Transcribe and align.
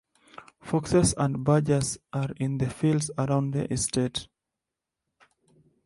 Foxes 0.63 1.13
and 1.15 1.43
badgers 1.43 1.99
are 2.11 2.29
in 2.37 2.57
the 2.57 2.67
fields 2.67 3.11
around 3.19 3.51
the 3.53 3.71
estate. 3.71 4.27